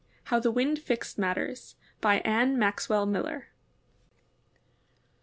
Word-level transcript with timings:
HOW 0.33 0.39
THE 0.39 0.49
WIND 0.49 0.79
FIXED 0.79 1.19
MATTERS. 1.19 1.75
BY 2.01 2.21
ANNE 2.25 2.57
MAXWELL 2.57 3.05
MILLER. 3.05 3.49